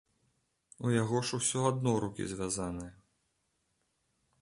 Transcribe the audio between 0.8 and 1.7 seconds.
У яго ж усё